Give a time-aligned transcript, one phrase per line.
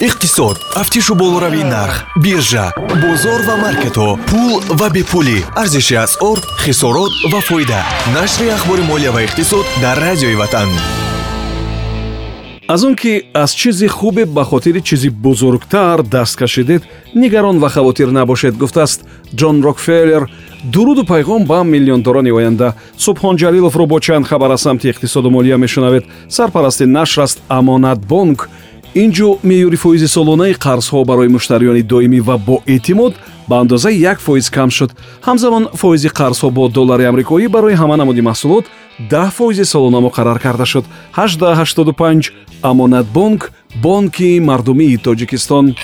[0.00, 0.58] иқтисод.
[0.74, 5.38] Тафтишу болоравии нарх биржа бозор ва маркетҳо пул ва бепулӣ.
[5.56, 7.82] Арзиши асъор хисорот ва фоида.
[8.14, 10.68] Нашри ахбори молия ва иқтисод дар радиои ватан.
[12.70, 16.82] Аз он ки аз чизи хубе ба хотири чизи бузургтар даст кашидед
[17.14, 19.04] нигарон ва хавотир набошед гуфтааст
[19.34, 20.28] ҷон рокфеллер
[20.64, 26.04] дуруду пайғом ба миллиондорони оянда субҳон ҷалиловро бо чанд хабар аз самти иқтисоду молия мешунавед.
[26.28, 28.50] Сарпарасти нашр аст амонатбонк
[28.94, 33.14] инҷо меъёри фоизи солонаи қарзҳо барои муштариёни доимӣ ва боэътимод
[33.48, 34.90] ба андозаи як фоиз кам шуд.
[35.26, 38.64] Ҳамзамон фоизи қарзҳо бо доллари амрикоӣ барои ҳама намуди маҳсулот
[39.10, 40.84] даҳ фоизи солона муқаррар карда шуд.
[41.16, 45.74] 1885 амонатбонк бонки мардумии тоҷикистон.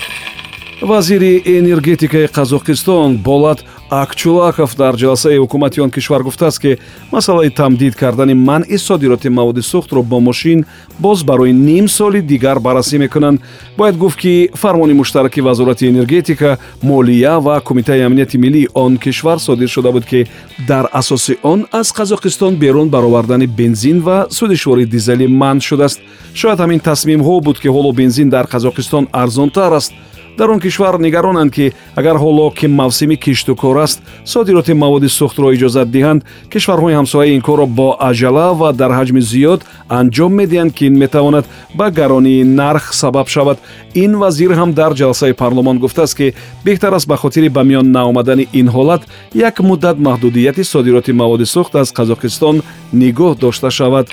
[0.81, 6.77] Вазири энергетикаи қазоқистон болат акчулаков дар ҷаласаи ҳукумати он кишвар гуфтааст ки
[7.11, 10.65] масъалаи тамдид кардани манъи содироти маводи сӯхтро бо мошин
[10.99, 13.41] боз барои ним соли дигар баррасӣ мекунанд.
[13.77, 19.69] Бояд гуфт ки фармони муштараки вазорати энергетика молия ва кумитаи амнияти миллии он кишвар содир
[19.69, 20.27] шуда буд ки
[20.67, 25.99] дар асоси он аз қазоқистон берун баровардани бензин ва судишвори дизелӣ манъ шудааст.
[26.33, 29.93] Шояд ҳамин тасмимҳо буд ки ҳоло бензин дар қазоқистон арзонтар аст
[30.37, 35.53] дар он кишвар нигаронанд ки агар ҳоло ки мавсими кишту кор аст содироти маводи сӯхтро
[35.55, 40.85] иҷозат диҳанд кишварҳои ҳамсояи ин корро бо ажала ва дар ҳаҷми зиёд анҷом медиҳанд ки
[40.85, 43.57] ин метавонад ба гаронии нарх сабаб шавад.
[43.93, 46.33] Ин вазир ҳам дар ҷалсаи парлумон гуфтааст ки
[46.65, 49.01] беҳтар аст ба хотири ба миён наомадани ин ҳолат
[49.33, 52.55] як муддат маҳдудияти содироти маводи сӯхт аз қазоқистон
[52.93, 54.07] нигоҳ дошта шавад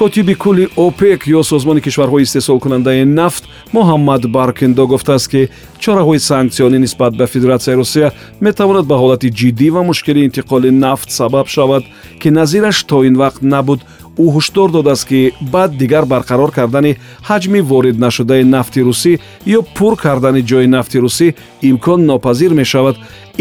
[0.00, 3.44] котиби кулли опек ё созмони кишварҳои истеҳсолкунандаи нафт
[3.76, 5.42] муҳаммад баркиндо гуфтааст ки
[5.82, 8.08] чораҳои санксионӣ нисбат ба федератсияи русия
[8.40, 11.84] метавонад ба ҳолати ҷиддӣ ва мушкили интиқоли нафт сабаб шавад
[12.20, 13.80] ки назираш то ин вақт набуд
[14.24, 15.20] ӯ ҳушдор додааст ки
[15.52, 16.92] баъд дигар барқарор кардани
[17.28, 19.12] ҳаҷми вориднашудаи нафти русӣ
[19.56, 21.28] ё пур кардани ҷои нафти русӣ
[21.70, 22.96] имкон нопазир мешавад.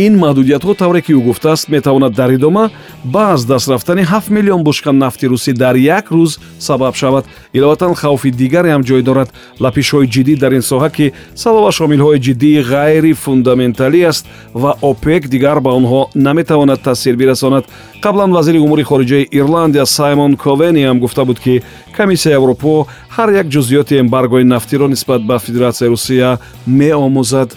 [0.06, 2.70] Ин маҳдудиятҳо тавре ки ӯ гуфтааст метавонад дар идома
[3.04, 7.26] ба аз даст рафтани 7 миллион бушка нафти русӣ дар як рӯз сабаб шавад.
[7.54, 9.30] Иловатан хавфи дигаре ҳам ҷой дорад.
[9.60, 15.60] Лапишҳои ҷиддӣ дар ин соҳа ки сабабаш омилҳои ҷиддии ғайри фундаменталӣ аст ва опек дигар
[15.60, 17.66] ба онҳо наметавонад таъсир бирасонад.
[18.04, 21.62] Қаблан вазири умури хориҷаи ирландия саймон ковени ҳам гуфта буд ки
[21.98, 27.50] комиссияи аврупо ҳар як ҷузъиёти эмбаргои нафтиро нисбат ба федератсияи русия меомӯзад.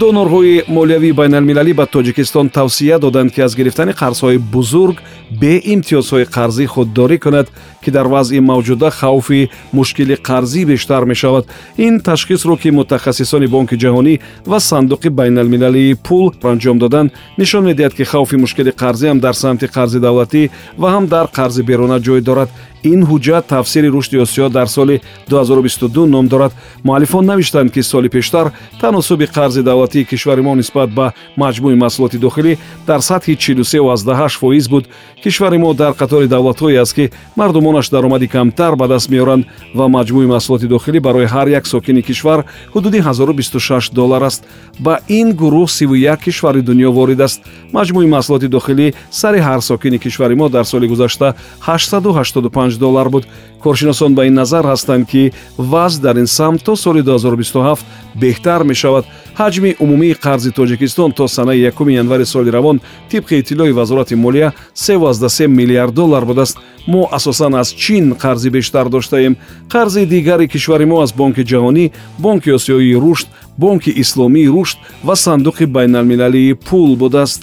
[0.00, 4.96] Донорҳои молиявии байналмилалӣ ба тоҷикистон тавсия доданд ки аз гирифтани қарзҳои бузург
[5.40, 7.46] бе имтиёзҳои қарзӣ худдорӣ кунад
[7.82, 11.44] ки дар вазъи мавҷуда хавфи мушкили қарзӣ бештар мешавад.
[11.76, 14.14] Ин ташхисро ки мутахассисони бонки ҷаҳонӣ
[14.50, 19.66] ва сандуқи байналмилалии пул анҷом доданд нишон медиҳад ки хавфи мушкили қарзӣ ҳам дар самти
[19.76, 20.50] қарзи давлатӣ
[20.80, 22.50] ва ҳам дар қарзи беруна ҷой дорад
[22.84, 25.00] ин ҳуҷҷат тафсири рушди осиё дар соли
[25.30, 26.52] 2022 ном дорад.
[26.84, 32.58] Муаллифон навиштанд ки соли пештар таносуби қарзи давлатии кишвари мо нисбат ба маҷмӯи маҳсулоти дохилӣ
[32.86, 34.84] дар сатҳи 43 фоиз буд.
[35.22, 39.44] Кишвари мо дар қатори давлатҳое аст ки мардумонаш даромади камтар ба даст меоранд
[39.74, 42.44] ва маҷмӯи маҳсулоти дохилӣ барои ҳар як сокини кишвар
[42.74, 44.44] ҳудуди 1026 доллар аст.
[44.80, 47.40] Ба ин гурӯҳ 31 кишвари дунё ворид аст.
[47.72, 53.26] Маҷмӯи маҳсулоти дохилӣ сари ҳар сокини кишвари мо дар соли гузашта 885 доллар буд.
[53.62, 57.78] Коршиносон ба ин назар ҳастанд ки вазъ дар ин самт то соли 2027
[58.20, 59.04] беҳтар мешавад.
[59.38, 65.46] Ҳаҷми умумии қарзи тоҷикистон то санаи 1 январи соли равон тибқи иттилои вазорати молия 33
[65.46, 66.58] миллиард доллар будааст.
[66.86, 69.36] Мо асосан аз чин қарзи бештар доштаем.
[69.68, 73.28] Қарзи дигари кишвари мо аз бонки ҷаҳонӣ бонки осиёии рушд
[73.58, 77.42] бонки исломии рушд ва сандуқи байналмилалии пул будааст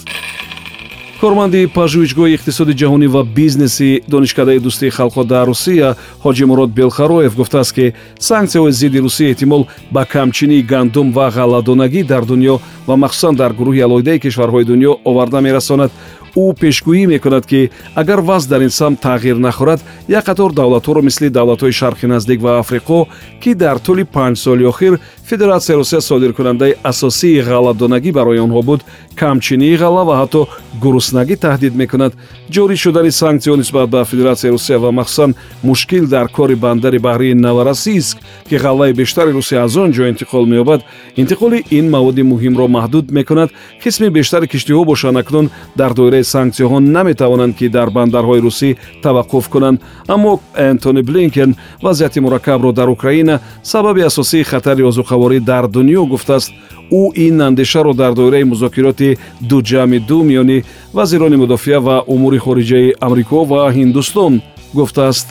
[1.20, 5.88] корманди пажӯҳичгоҳи иқтисоди ҷаҳонӣ ва бизнеси донишкадаи дӯстии халқҳо дар русия
[6.24, 7.86] ҳоҷи мурод белхароев гуфтааст ки
[8.28, 9.62] санксияҳои зидди русия эҳтимол
[9.94, 12.54] ба камчинии гандум ва ғалладонагӣ дар дунё
[12.88, 15.90] ва махсусан дар гурӯҳи алоҳидаи кишварҳои дунё оварда мерасонад.
[16.36, 21.28] Ӯ пешгӯӣ мекунад ки агар вазъ дар ин самт тағйир нахӯрад як қатор давлатҳоро мисли
[21.28, 23.06] давлатҳои шарқи наздик ва африқо
[23.42, 28.80] ки дар тӯли панҷ соли охир федератсияи русия содиркунандаи асосии ғалладонагӣ барои онҳо буд
[29.16, 30.48] камчинии ғалла ва ҳатто
[30.82, 32.12] гуруснагӣ таҳдид мекунад.
[32.54, 35.30] ҷорӣ шудани санксияҳо нисбат ба федератсияи русия ва махсусан
[35.68, 38.16] мушкил дар кори бандари баҳрии новоросийск
[38.48, 40.80] ки ғаллаи бештари русия аз он ҷо интиқол меёбад
[41.22, 43.50] интиқоли ин маводи муҳимро маҳдуд мекунад.
[43.84, 48.70] қисми бештари киштиҳо бошанд акнун дар доираи санксияҳо наметавонанд ки дар бандарҳои русӣ
[49.04, 49.80] таваққуф кунанд.
[50.08, 51.50] Аммо энтони блинкен
[51.82, 56.52] вазъияти мураккабро дар украина сабаби асосии хатари озуқаворӣ дар дунё гуфтааст
[56.90, 63.44] ӯ ин андешаро дар доираи музокироти дуҷами ду миёни вазирони мудофиа ва умури хориҷаи амрико
[63.44, 64.42] ва ҳиндустон
[64.74, 65.28] гуфтааст.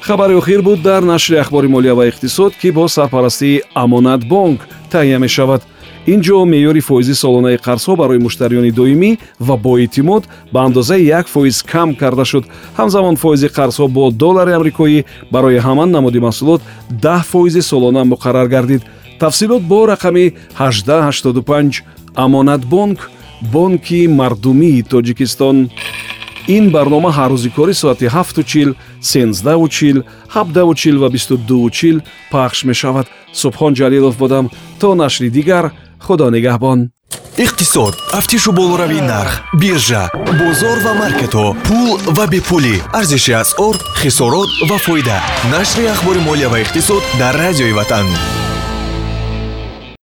[0.00, 4.60] Хабари охир буд дар нашри ахбори молия ва иқтисод ки бо сарпарастии амонатбонк
[4.92, 5.62] таҳия мешавад.
[6.06, 9.10] Ин ҷо меъёри фоизи солонаи қарзҳо барои муштариёни доимӣ
[9.40, 12.44] ва боэътимод ба андозаи як фоиз кам карда шуд.
[12.78, 16.60] Ҳамзамон фоизи қарзҳо бо доллари амрикоӣ барои ҳаман намуди маҳсулот
[17.04, 18.82] даҳ фоизи солона муқаррар гардид
[19.24, 21.82] тафсилот бо рақами 1885
[22.14, 23.10] амонатбонк
[23.40, 25.70] бонки мардумии тоҷикистон.
[26.56, 30.04] Ин барнома ҳар рӯзи кори соати 7чил 13чил
[30.34, 33.06] 7чил ва 22чил пахш мешавад.
[33.40, 34.50] Субҳон ҷалилов будам
[34.80, 35.64] то нашри дигар
[36.06, 36.78] худо нигаҳбон.
[37.44, 37.94] Иқтисод.
[38.12, 40.04] Тафтишу болоравии нарх биржа
[40.40, 42.76] бозор ва маркетҳо пул ва бепулӣ.
[42.98, 45.18] Арзиши асъор хисорот ва фоида.
[45.54, 48.06] Нашри ахбори молия ва иқтисод дар радиои ватан